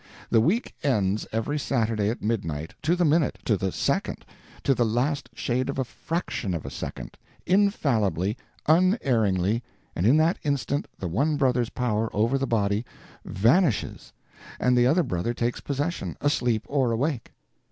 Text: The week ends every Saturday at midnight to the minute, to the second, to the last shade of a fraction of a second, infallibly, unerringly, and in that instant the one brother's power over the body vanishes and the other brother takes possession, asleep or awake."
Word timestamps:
The 0.31 0.41
week 0.41 0.73
ends 0.81 1.27
every 1.31 1.59
Saturday 1.59 2.09
at 2.09 2.23
midnight 2.23 2.73
to 2.81 2.95
the 2.95 3.05
minute, 3.05 3.37
to 3.45 3.55
the 3.55 3.71
second, 3.71 4.25
to 4.63 4.73
the 4.73 4.83
last 4.83 5.29
shade 5.35 5.69
of 5.69 5.77
a 5.77 5.83
fraction 5.83 6.55
of 6.55 6.65
a 6.65 6.71
second, 6.71 7.19
infallibly, 7.45 8.35
unerringly, 8.65 9.61
and 9.95 10.07
in 10.07 10.17
that 10.17 10.39
instant 10.41 10.87
the 10.97 11.07
one 11.07 11.37
brother's 11.37 11.69
power 11.69 12.09
over 12.15 12.39
the 12.39 12.47
body 12.47 12.83
vanishes 13.25 14.11
and 14.59 14.75
the 14.75 14.87
other 14.87 15.03
brother 15.03 15.35
takes 15.35 15.61
possession, 15.61 16.17
asleep 16.19 16.65
or 16.67 16.91
awake." 16.91 17.31